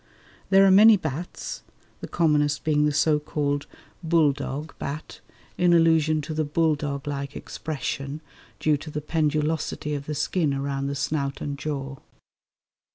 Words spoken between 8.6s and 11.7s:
to the pendulosity of the skin around the snout and